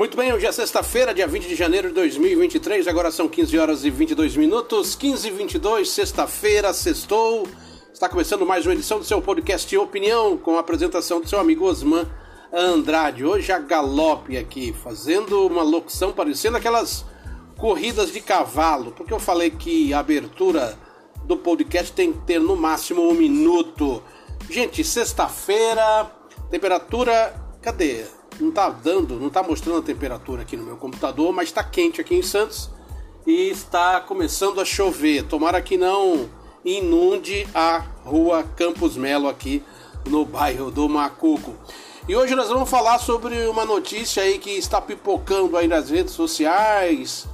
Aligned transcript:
Muito 0.00 0.16
bem, 0.16 0.32
hoje 0.32 0.46
é 0.46 0.50
sexta-feira, 0.50 1.12
dia 1.12 1.26
20 1.26 1.46
de 1.46 1.54
janeiro 1.54 1.88
de 1.88 1.94
2023, 1.94 2.88
agora 2.88 3.10
são 3.10 3.28
15 3.28 3.58
horas 3.58 3.84
e 3.84 3.90
22 3.90 4.34
minutos, 4.34 4.94
15 4.94 5.28
e 5.28 5.30
22, 5.30 5.90
sexta-feira, 5.90 6.72
sextou. 6.72 7.46
Está 7.92 8.08
começando 8.08 8.46
mais 8.46 8.64
uma 8.64 8.72
edição 8.72 8.98
do 8.98 9.04
seu 9.04 9.20
podcast 9.20 9.76
Opinião, 9.76 10.38
com 10.38 10.56
a 10.56 10.60
apresentação 10.60 11.20
do 11.20 11.28
seu 11.28 11.38
amigo 11.38 11.66
Osman 11.66 12.06
Andrade. 12.50 13.26
Hoje 13.26 13.52
a 13.52 13.58
galope 13.58 14.38
aqui, 14.38 14.72
fazendo 14.72 15.46
uma 15.46 15.62
locução 15.62 16.12
parecendo 16.14 16.56
aquelas 16.56 17.04
corridas 17.58 18.10
de 18.10 18.22
cavalo, 18.22 18.92
porque 18.92 19.12
eu 19.12 19.20
falei 19.20 19.50
que 19.50 19.92
a 19.92 19.98
abertura 19.98 20.78
do 21.24 21.36
podcast 21.36 21.92
tem 21.92 22.10
que 22.10 22.20
ter 22.20 22.40
no 22.40 22.56
máximo 22.56 23.06
um 23.06 23.12
minuto. 23.12 24.02
Gente, 24.48 24.82
sexta-feira, 24.82 26.10
temperatura. 26.50 27.34
Cadê? 27.60 28.06
Não 28.40 28.50
tá 28.50 28.70
dando, 28.70 29.20
não 29.20 29.28
tá 29.28 29.42
mostrando 29.42 29.78
a 29.78 29.82
temperatura 29.82 30.42
aqui 30.42 30.56
no 30.56 30.64
meu 30.64 30.76
computador, 30.76 31.32
mas 31.32 31.48
está 31.48 31.62
quente 31.62 32.00
aqui 32.00 32.14
em 32.14 32.22
Santos 32.22 32.70
e 33.26 33.50
está 33.50 34.00
começando 34.00 34.60
a 34.60 34.64
chover. 34.64 35.24
Tomara 35.24 35.60
que 35.60 35.76
não 35.76 36.28
inunde 36.64 37.46
a 37.54 37.84
rua 38.04 38.42
Campos 38.56 38.96
Melo 38.96 39.28
aqui 39.28 39.62
no 40.08 40.24
bairro 40.24 40.70
do 40.70 40.88
Macuco. 40.88 41.54
E 42.08 42.16
hoje 42.16 42.34
nós 42.34 42.48
vamos 42.48 42.68
falar 42.68 42.98
sobre 42.98 43.46
uma 43.46 43.64
notícia 43.64 44.22
aí 44.22 44.38
que 44.38 44.50
está 44.50 44.80
pipocando 44.80 45.56
aí 45.56 45.68
nas 45.68 45.90
redes 45.90 46.14
sociais, 46.14 47.26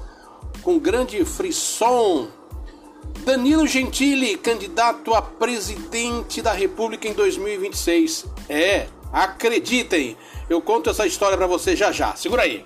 com 0.62 0.78
grande 0.78 1.24
frisson. 1.24 2.28
Danilo 3.24 3.66
Gentili, 3.66 4.36
candidato 4.36 5.14
a 5.14 5.22
presidente 5.22 6.42
da 6.42 6.52
República 6.52 7.08
em 7.08 7.12
2026. 7.12 8.26
É, 8.48 8.86
acreditem, 9.12 10.16
eu 10.48 10.60
conto 10.60 10.90
essa 10.90 11.06
história 11.06 11.36
para 11.36 11.46
você 11.46 11.74
já 11.74 11.92
já. 11.92 12.14
Segura 12.16 12.42
aí. 12.42 12.64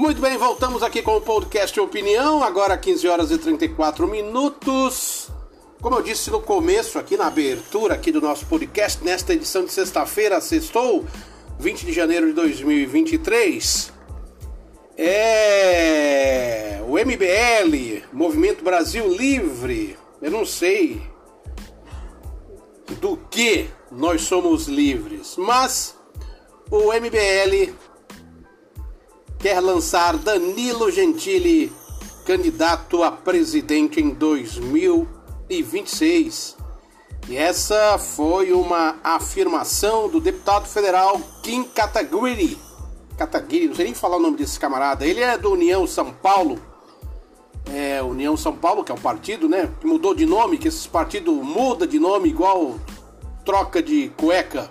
Muito 0.00 0.20
bem, 0.20 0.38
voltamos 0.38 0.82
aqui 0.82 1.02
com 1.02 1.18
o 1.18 1.20
podcast 1.20 1.78
Opinião, 1.78 2.42
agora 2.42 2.76
15 2.76 3.06
horas 3.06 3.30
e 3.30 3.36
34 3.36 4.08
minutos. 4.08 5.28
Como 5.80 5.94
eu 5.96 6.02
disse 6.02 6.30
no 6.30 6.40
começo, 6.40 6.98
aqui 6.98 7.16
na 7.16 7.26
abertura 7.26 7.94
aqui 7.94 8.10
do 8.10 8.20
nosso 8.20 8.46
podcast, 8.46 9.04
nesta 9.04 9.34
edição 9.34 9.64
de 9.64 9.72
sexta-feira, 9.72 10.40
sextou, 10.40 11.04
20 11.58 11.84
de 11.84 11.92
janeiro 11.92 12.26
de 12.28 12.32
2023, 12.32 13.92
é 15.02 16.78
o 16.86 16.98
MBL, 16.98 18.02
Movimento 18.12 18.62
Brasil 18.62 19.08
Livre, 19.08 19.96
eu 20.20 20.30
não 20.30 20.44
sei 20.44 21.00
do 23.00 23.16
que 23.30 23.70
nós 23.90 24.20
somos 24.22 24.68
livres, 24.68 25.36
mas 25.38 25.96
o 26.70 26.92
MBL 26.92 27.72
quer 29.38 29.58
lançar 29.60 30.18
Danilo 30.18 30.90
Gentili 30.90 31.72
candidato 32.26 33.02
a 33.02 33.10
presidente 33.10 34.02
em 34.02 34.10
2026. 34.10 36.58
E 37.26 37.38
essa 37.38 37.96
foi 37.96 38.52
uma 38.52 38.98
afirmação 39.02 40.10
do 40.10 40.20
deputado 40.20 40.68
federal 40.68 41.18
Kim 41.42 41.64
Kataguiri. 41.64 42.68
Kataguiri, 43.20 43.68
não 43.68 43.74
sei 43.74 43.84
nem 43.84 43.94
falar 43.94 44.16
o 44.16 44.20
nome 44.20 44.38
desse 44.38 44.58
camarada. 44.58 45.06
Ele 45.06 45.20
é 45.20 45.36
do 45.36 45.52
União 45.52 45.86
São 45.86 46.10
Paulo. 46.10 46.58
É, 47.70 48.02
União 48.02 48.34
São 48.34 48.56
Paulo, 48.56 48.82
que 48.82 48.90
é 48.90 48.94
o 48.94 49.00
partido, 49.00 49.46
né? 49.46 49.70
Que 49.78 49.86
mudou 49.86 50.14
de 50.14 50.24
nome, 50.24 50.56
que 50.56 50.68
esses 50.68 50.86
partidos 50.86 51.34
mudam 51.34 51.86
de 51.86 51.98
nome 51.98 52.30
igual 52.30 52.76
troca 53.44 53.82
de 53.82 54.10
cueca. 54.16 54.70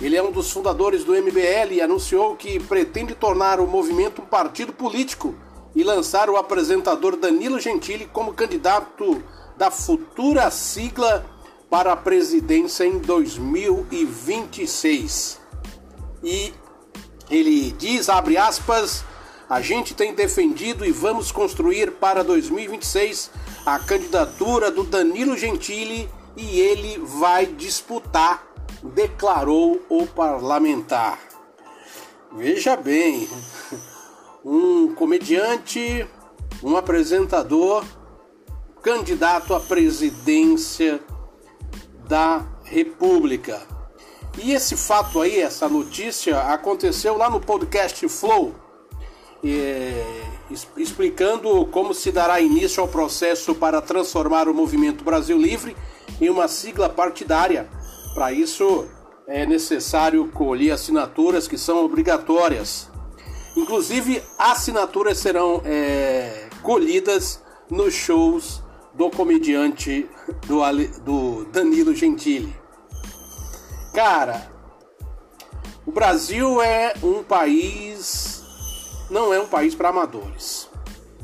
Ele 0.00 0.16
é 0.16 0.22
um 0.22 0.32
dos 0.32 0.50
fundadores 0.50 1.04
do 1.04 1.12
MBL 1.12 1.74
e 1.74 1.80
anunciou 1.80 2.34
que 2.34 2.58
pretende 2.58 3.14
tornar 3.14 3.60
o 3.60 3.68
movimento 3.68 4.20
um 4.20 4.26
partido 4.26 4.72
político 4.72 5.36
e 5.72 5.84
lançar 5.84 6.28
o 6.28 6.36
apresentador 6.36 7.16
Danilo 7.16 7.60
Gentili 7.60 8.10
como 8.12 8.34
candidato 8.34 9.22
da 9.56 9.70
futura 9.70 10.50
sigla 10.50 11.24
para 11.70 11.92
a 11.92 11.96
presidência 11.96 12.84
em 12.84 12.98
2026. 12.98 15.38
E 16.24 16.52
ele 17.30 17.70
diz, 17.72 18.08
abre 18.08 18.36
aspas, 18.36 19.04
a 19.48 19.60
gente 19.60 19.94
tem 19.94 20.14
defendido 20.14 20.84
e 20.84 20.90
vamos 20.90 21.30
construir 21.30 21.92
para 21.92 22.24
2026 22.24 23.30
a 23.64 23.78
candidatura 23.78 24.70
do 24.70 24.84
Danilo 24.84 25.36
Gentili 25.36 26.08
e 26.36 26.60
ele 26.60 26.98
vai 26.98 27.46
disputar 27.46 28.50
declarou 28.82 29.82
o 29.88 30.06
parlamentar. 30.06 31.18
Veja 32.32 32.76
bem, 32.76 33.28
um 34.44 34.94
comediante, 34.94 36.06
um 36.62 36.76
apresentador, 36.76 37.84
candidato 38.82 39.54
à 39.54 39.60
presidência 39.60 41.00
da 42.08 42.46
República. 42.64 43.60
E 44.38 44.52
esse 44.52 44.76
fato 44.76 45.20
aí, 45.20 45.40
essa 45.40 45.68
notícia, 45.68 46.40
aconteceu 46.40 47.16
lá 47.16 47.28
no 47.28 47.40
podcast 47.40 48.08
Flow, 48.08 48.54
explicando 50.76 51.66
como 51.66 51.92
se 51.92 52.12
dará 52.12 52.40
início 52.40 52.80
ao 52.80 52.88
processo 52.88 53.54
para 53.54 53.80
transformar 53.80 54.48
o 54.48 54.54
Movimento 54.54 55.04
Brasil 55.04 55.36
Livre 55.36 55.76
em 56.20 56.30
uma 56.30 56.48
sigla 56.48 56.88
partidária 56.88 57.68
para 58.14 58.32
isso 58.32 58.88
é 59.26 59.46
necessário 59.46 60.28
colher 60.32 60.72
assinaturas 60.72 61.46
que 61.46 61.56
são 61.56 61.84
obrigatórias. 61.84 62.90
Inclusive, 63.56 64.22
assinaturas 64.36 65.18
serão 65.18 65.62
é, 65.64 66.48
colhidas 66.62 67.42
nos 67.70 67.94
shows 67.94 68.62
do 68.94 69.08
comediante 69.10 70.08
do, 70.46 70.60
do 71.04 71.44
Danilo 71.46 71.94
Gentili. 71.94 72.59
Cara, 73.92 74.48
o 75.84 75.90
Brasil 75.90 76.62
é 76.62 76.94
um 77.02 77.22
país. 77.24 78.42
Não 79.10 79.34
é 79.34 79.40
um 79.40 79.46
país 79.46 79.74
para 79.74 79.88
amadores. 79.88 80.68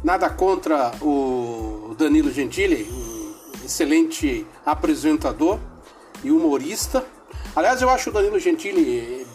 Nada 0.02 0.28
contra 0.28 0.92
o 1.00 1.94
Danilo 1.96 2.30
Gentili, 2.30 2.82
um 2.90 3.64
excelente 3.64 4.44
apresentador 4.64 5.60
e 6.24 6.30
humorista. 6.30 7.06
Aliás, 7.54 7.80
eu 7.80 7.88
acho 7.88 8.10
o 8.10 8.12
Danilo 8.12 8.38
Gentili 8.40 9.26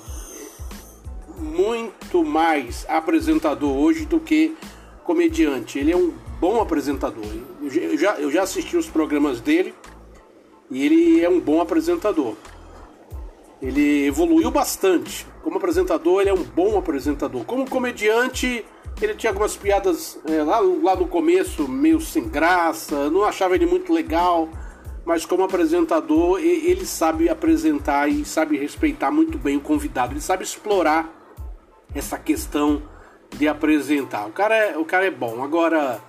muito 1.37 2.23
mais 2.23 2.85
apresentador 2.87 3.75
hoje 3.75 4.05
do 4.05 4.19
que 4.19 4.55
comediante. 5.03 5.79
Ele 5.79 5.91
é 5.91 5.97
um 5.97 6.13
bom 6.39 6.61
apresentador. 6.61 7.25
Eu 7.61 7.97
já, 7.97 8.15
eu 8.15 8.29
já 8.29 8.43
assisti 8.43 8.75
os 8.75 8.87
programas 8.87 9.39
dele 9.39 9.73
e 10.69 10.85
ele 10.85 11.21
é 11.23 11.29
um 11.29 11.39
bom 11.39 11.61
apresentador. 11.61 12.35
Ele 13.61 14.05
evoluiu 14.05 14.49
bastante. 14.49 15.27
Como 15.43 15.57
apresentador, 15.57 16.21
ele 16.21 16.29
é 16.29 16.33
um 16.33 16.43
bom 16.43 16.77
apresentador. 16.77 17.43
Como 17.45 17.69
comediante, 17.69 18.65
ele 19.01 19.15
tinha 19.15 19.31
algumas 19.31 19.55
piadas 19.55 20.19
é, 20.25 20.41
lá, 20.43 20.59
lá 20.59 20.95
no 20.95 21.07
começo 21.07 21.67
meio 21.67 22.01
sem 22.01 22.27
graça, 22.27 23.09
não 23.09 23.23
achava 23.23 23.55
ele 23.55 23.65
muito 23.65 23.93
legal 23.93 24.49
mas 25.05 25.25
como 25.25 25.43
apresentador 25.43 26.39
ele 26.39 26.85
sabe 26.85 27.27
apresentar 27.27 28.07
e 28.07 28.23
sabe 28.23 28.57
respeitar 28.57 29.11
muito 29.11 29.37
bem 29.37 29.57
o 29.57 29.61
convidado, 29.61 30.13
ele 30.13 30.21
sabe 30.21 30.43
explorar 30.43 31.09
essa 31.93 32.17
questão 32.17 32.83
de 33.29 33.47
apresentar. 33.47 34.27
O 34.27 34.31
cara 34.31 34.55
é, 34.55 34.77
o 34.77 34.85
cara 34.85 35.05
é 35.05 35.11
bom. 35.11 35.43
Agora, 35.43 35.99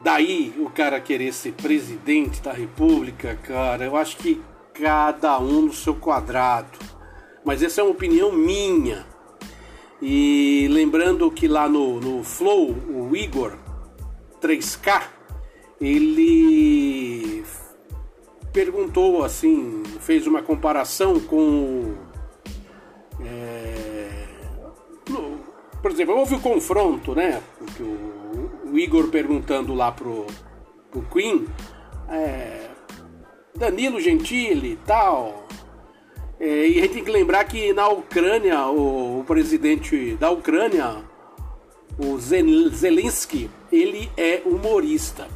daí 0.00 0.54
o 0.58 0.70
cara 0.70 1.00
querer 1.00 1.32
ser 1.32 1.52
presidente 1.52 2.40
da 2.40 2.52
república, 2.52 3.38
cara, 3.42 3.84
eu 3.84 3.96
acho 3.96 4.16
que 4.18 4.40
cada 4.78 5.38
um 5.38 5.62
no 5.62 5.72
seu 5.72 5.94
quadrado. 5.94 6.78
Mas 7.44 7.62
essa 7.62 7.80
é 7.80 7.84
uma 7.84 7.92
opinião 7.92 8.32
minha. 8.32 9.06
E 10.00 10.68
lembrando 10.70 11.30
que 11.30 11.48
lá 11.48 11.68
no, 11.68 12.00
no 12.00 12.22
Flow, 12.22 12.70
o 12.70 13.16
Igor 13.16 13.56
3K, 14.40 15.02
ele 15.80 17.44
perguntou 18.52 19.22
assim, 19.22 19.82
fez 20.00 20.26
uma 20.26 20.42
comparação 20.42 21.20
com. 21.20 21.94
É, 23.20 24.26
no, 25.08 25.40
por 25.80 25.90
exemplo, 25.90 26.16
houve 26.16 26.34
o 26.34 26.40
confronto, 26.40 27.14
né? 27.14 27.42
O, 27.80 28.70
o, 28.70 28.78
Igor 28.78 29.08
perguntando 29.08 29.74
lá 29.74 29.92
pro, 29.92 30.26
pro 30.90 31.02
Queen, 31.02 31.46
é, 32.08 32.70
Danilo 33.56 34.00
Gentili 34.00 34.72
e 34.72 34.78
tal. 34.86 35.46
É, 36.38 36.68
e 36.68 36.78
a 36.78 36.82
gente 36.82 36.94
tem 36.94 37.04
que 37.04 37.10
lembrar 37.10 37.44
que 37.44 37.72
na 37.72 37.88
Ucrânia, 37.88 38.66
o, 38.66 39.20
o 39.20 39.24
presidente 39.24 40.14
da 40.16 40.30
Ucrânia, 40.30 41.02
o 41.98 42.18
Zelensky, 42.18 43.50
ele 43.72 44.10
é 44.16 44.42
humorista. 44.44 45.26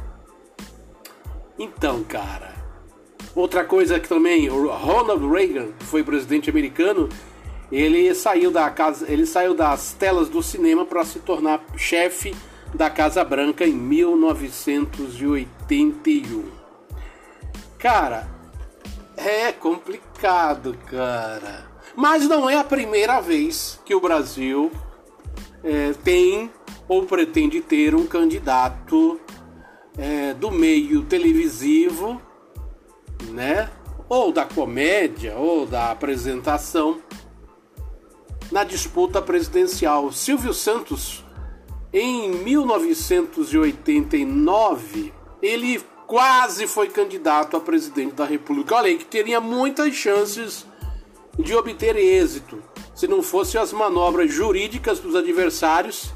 Então, 1.57 2.03
cara, 2.03 2.53
outra 3.35 3.63
coisa 3.63 3.99
que 3.99 4.07
também 4.07 4.47
o 4.49 4.67
Ronald 4.67 5.27
Reagan, 5.27 5.69
que 5.79 5.85
foi 5.85 6.03
presidente 6.03 6.49
americano, 6.49 7.09
ele 7.71 8.13
saiu 8.13 8.51
da 8.51 8.69
casa, 8.69 9.11
ele 9.11 9.25
saiu 9.25 9.55
das 9.55 9.93
telas 9.93 10.29
do 10.29 10.43
cinema 10.43 10.85
para 10.85 11.03
se 11.03 11.19
tornar 11.19 11.63
chefe 11.77 12.35
da 12.73 12.89
Casa 12.89 13.21
Branca 13.23 13.65
em 13.65 13.73
1981. 13.73 16.60
Cara, 17.81 18.29
é 19.17 19.51
complicado, 19.51 20.77
cara. 20.85 21.65
Mas 21.95 22.27
não 22.27 22.47
é 22.47 22.59
a 22.59 22.63
primeira 22.63 23.19
vez 23.19 23.79
que 23.83 23.95
o 23.95 23.99
Brasil 23.99 24.71
é, 25.63 25.93
tem 26.03 26.51
ou 26.87 27.07
pretende 27.07 27.59
ter 27.59 27.95
um 27.95 28.05
candidato 28.05 29.19
é, 29.97 30.35
do 30.35 30.51
meio 30.51 31.01
televisivo, 31.05 32.21
né? 33.31 33.71
Ou 34.07 34.31
da 34.31 34.45
comédia, 34.45 35.35
ou 35.35 35.65
da 35.65 35.89
apresentação, 35.89 37.01
na 38.51 38.63
disputa 38.63 39.23
presidencial. 39.23 40.11
Silvio 40.11 40.53
Santos, 40.53 41.25
em 41.91 42.29
1989, 42.29 45.11
ele 45.41 45.81
quase 46.11 46.67
foi 46.67 46.89
candidato 46.89 47.55
a 47.55 47.59
presidente 47.61 48.15
da 48.15 48.25
República. 48.25 48.75
Olha 48.75 48.87
aí, 48.87 48.97
que 48.97 49.05
teria 49.05 49.39
muitas 49.39 49.95
chances 49.95 50.65
de 51.39 51.55
obter 51.55 51.95
êxito 51.95 52.61
se 52.93 53.07
não 53.07 53.23
fossem 53.23 53.61
as 53.61 53.71
manobras 53.71 54.29
jurídicas 54.29 54.99
dos 54.99 55.15
adversários 55.15 56.11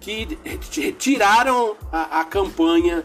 que 0.00 0.38
retiraram 0.72 1.76
a, 1.92 2.20
a 2.20 2.24
campanha 2.24 3.04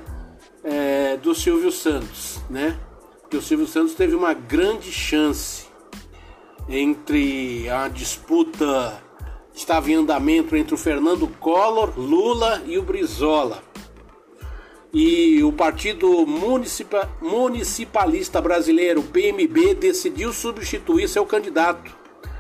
é, 0.64 1.18
do 1.18 1.36
Silvio 1.36 1.74
Santos, 1.74 2.40
né? 2.50 2.80
Porque 3.20 3.36
o 3.36 3.42
Silvio 3.42 3.68
Santos 3.68 3.94
teve 3.94 4.16
uma 4.16 4.34
grande 4.34 4.94
chance 4.94 5.66
entre 6.70 7.70
a 7.70 7.90
disputa 7.90 9.04
estava 9.54 9.92
em 9.92 9.96
andamento 9.96 10.56
entre 10.56 10.74
o 10.74 10.78
Fernando 10.78 11.28
Collor, 11.28 11.92
Lula 12.00 12.64
e 12.66 12.78
o 12.78 12.82
Brizola. 12.82 13.73
E 14.94 15.44
o 15.44 15.52
Partido 15.52 16.24
Municipa, 16.28 17.10
Municipalista 17.20 18.40
Brasileiro, 18.40 19.02
PMB, 19.02 19.74
decidiu 19.74 20.32
substituir 20.32 21.10
seu 21.10 21.26
candidato 21.26 21.92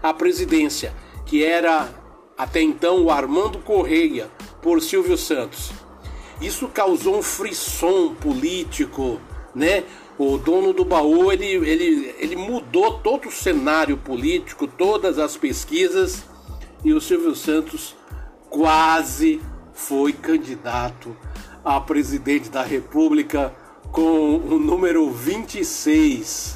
à 0.03 0.13
presidência, 0.13 0.93
que 1.25 1.43
era 1.43 1.89
até 2.37 2.61
então 2.61 3.03
o 3.03 3.09
Armando 3.09 3.57
Correia, 3.57 4.29
por 4.61 4.79
Silvio 4.83 5.17
Santos. 5.17 5.71
Isso 6.39 6.67
causou 6.67 7.17
um 7.17 7.23
frisson 7.23 8.13
político, 8.13 9.19
né? 9.55 9.83
O 10.15 10.37
dono 10.37 10.73
do 10.73 10.85
baú 10.85 11.31
ele, 11.31 11.45
ele, 11.45 12.15
ele 12.19 12.35
mudou 12.35 12.99
todo 12.99 13.29
o 13.29 13.31
cenário 13.31 13.97
político, 13.97 14.67
todas 14.67 15.17
as 15.17 15.35
pesquisas, 15.35 16.23
e 16.83 16.93
o 16.93 17.01
Silvio 17.01 17.33
Santos 17.33 17.95
quase 18.47 19.41
foi 19.73 20.13
candidato 20.13 21.17
a 21.63 21.79
presidente 21.79 22.49
da 22.49 22.63
República 22.63 23.53
com 23.91 24.37
o 24.37 24.59
número 24.59 25.09
26. 25.11 26.55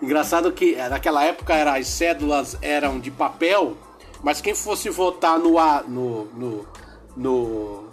Engraçado 0.00 0.52
que 0.52 0.74
eh, 0.74 0.88
naquela 0.88 1.24
época 1.24 1.54
era, 1.54 1.76
as 1.76 1.86
cédulas 1.88 2.56
eram 2.62 3.00
de 3.00 3.10
papel, 3.10 3.76
mas 4.22 4.40
quem 4.40 4.54
fosse 4.54 4.88
votar 4.90 5.38
no, 5.38 5.58
no, 5.88 6.24
no, 6.26 6.66
no 7.16 7.84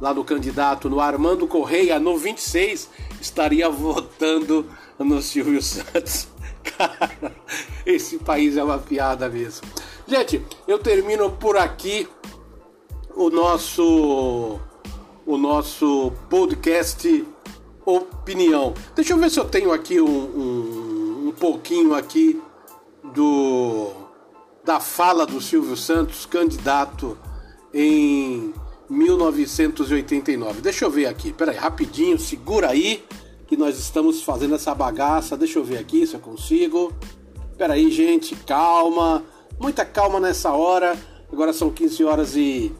lá 0.00 0.14
no 0.14 0.24
candidato, 0.24 0.88
no 0.88 1.00
Armando 1.00 1.46
Correia, 1.46 1.98
no 1.98 2.16
26, 2.16 2.88
estaria 3.20 3.68
votando 3.68 4.66
no 4.98 5.20
Silvio 5.20 5.60
Santos. 5.62 6.28
Cara, 6.76 7.34
esse 7.84 8.18
país 8.18 8.56
é 8.56 8.64
uma 8.64 8.78
piada 8.78 9.28
mesmo. 9.28 9.66
Gente, 10.06 10.44
eu 10.66 10.78
termino 10.78 11.30
por 11.30 11.56
aqui 11.56 12.08
o 13.14 13.30
nosso 13.30 14.58
o 15.26 15.36
nosso 15.36 16.12
podcast 16.28 17.26
opinião. 17.84 18.74
Deixa 18.94 19.12
eu 19.12 19.18
ver 19.18 19.30
se 19.30 19.38
eu 19.38 19.44
tenho 19.44 19.72
aqui 19.72 20.00
um, 20.00 20.08
um 20.08 20.92
um 21.32 21.32
pouquinho 21.32 21.94
aqui 21.94 22.40
do 23.14 23.90
da 24.64 24.78
fala 24.78 25.26
do 25.26 25.40
Silvio 25.40 25.76
Santos, 25.76 26.24
candidato 26.24 27.18
em 27.74 28.52
1989. 28.88 30.60
Deixa 30.60 30.84
eu 30.84 30.90
ver 30.90 31.06
aqui, 31.06 31.32
peraí, 31.32 31.56
rapidinho, 31.56 32.18
segura 32.18 32.70
aí 32.70 33.02
que 33.48 33.56
nós 33.56 33.76
estamos 33.78 34.22
fazendo 34.22 34.54
essa 34.54 34.74
bagaça. 34.74 35.36
Deixa 35.36 35.58
eu 35.58 35.64
ver 35.64 35.78
aqui 35.78 36.06
se 36.06 36.14
eu 36.14 36.20
consigo. 36.20 36.92
Peraí, 37.56 37.90
gente, 37.90 38.36
calma, 38.36 39.24
muita 39.58 39.84
calma 39.84 40.20
nessa 40.20 40.52
hora. 40.52 40.96
Agora 41.32 41.52
são 41.52 41.70
15 41.70 42.04
horas 42.04 42.36
e 42.36 42.72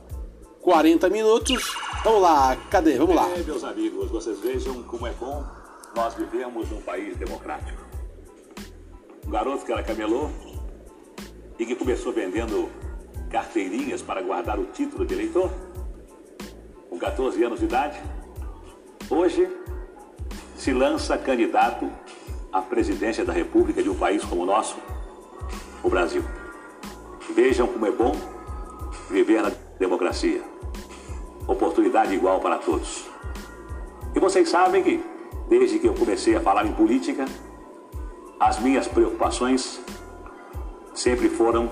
40 0.60 1.08
minutos. 1.08 1.74
Vamos 2.04 2.22
lá, 2.22 2.56
cadê? 2.68 2.98
Vamos 2.98 3.14
lá. 3.14 3.28
É, 3.30 3.42
meus 3.42 3.62
amigos, 3.62 4.10
vocês 4.10 4.40
vejam 4.40 4.82
como 4.82 5.06
é 5.06 5.12
bom 5.12 5.44
nós 5.94 6.14
vivemos 6.14 6.70
num 6.70 6.80
país 6.80 7.16
democrático 7.16 7.82
um 9.26 9.30
garoto 9.30 9.64
que 9.64 9.72
era 9.72 9.82
camelô 9.82 10.28
e 11.58 11.64
que 11.64 11.76
começou 11.76 12.12
vendendo 12.12 12.68
carteirinhas 13.30 14.02
para 14.02 14.20
guardar 14.20 14.58
o 14.58 14.66
título 14.66 15.06
de 15.06 15.14
eleitor, 15.14 15.50
com 16.90 16.98
14 16.98 17.42
anos 17.42 17.60
de 17.60 17.66
idade, 17.66 18.00
hoje 19.08 19.48
se 20.56 20.72
lança 20.72 21.16
candidato 21.16 21.90
à 22.52 22.60
presidência 22.60 23.24
da 23.24 23.32
República 23.32 23.82
de 23.82 23.88
um 23.88 23.94
país 23.94 24.24
como 24.24 24.42
o 24.42 24.46
nosso, 24.46 24.76
o 25.82 25.88
Brasil. 25.88 26.22
Vejam 27.34 27.66
como 27.66 27.86
é 27.86 27.90
bom 27.90 28.12
viver 29.08 29.40
na 29.40 29.52
democracia. 29.78 30.51
Oportunidade 31.46 32.14
igual 32.14 32.40
para 32.40 32.58
todos. 32.58 33.04
E 34.14 34.20
vocês 34.20 34.48
sabem 34.48 34.82
que, 34.82 35.02
desde 35.48 35.78
que 35.78 35.86
eu 35.86 35.94
comecei 35.94 36.36
a 36.36 36.40
falar 36.40 36.66
em 36.66 36.72
política, 36.72 37.24
as 38.38 38.58
minhas 38.60 38.86
preocupações 38.86 39.80
sempre 40.94 41.28
foram 41.28 41.70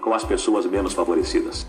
com 0.00 0.14
as 0.14 0.24
pessoas 0.24 0.66
menos 0.66 0.92
favorecidas. 0.92 1.66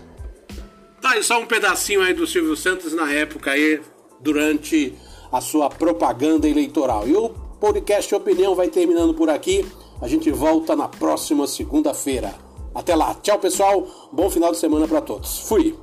Tá 1.00 1.10
aí 1.10 1.22
só 1.22 1.40
um 1.40 1.46
pedacinho 1.46 2.00
aí 2.00 2.14
do 2.14 2.26
Silvio 2.26 2.56
Santos 2.56 2.92
na 2.92 3.12
época 3.12 3.50
aí, 3.50 3.80
durante 4.20 4.96
a 5.30 5.40
sua 5.40 5.68
propaganda 5.68 6.48
eleitoral. 6.48 7.08
E 7.08 7.14
o 7.14 7.28
podcast 7.28 8.14
Opinião 8.14 8.54
vai 8.54 8.68
terminando 8.68 9.14
por 9.14 9.28
aqui. 9.28 9.66
A 10.00 10.08
gente 10.08 10.30
volta 10.30 10.74
na 10.76 10.88
próxima 10.88 11.46
segunda-feira. 11.46 12.34
Até 12.74 12.94
lá. 12.94 13.14
Tchau, 13.14 13.38
pessoal. 13.38 13.86
Bom 14.12 14.30
final 14.30 14.52
de 14.52 14.58
semana 14.58 14.86
para 14.86 15.00
todos. 15.00 15.40
Fui. 15.48 15.76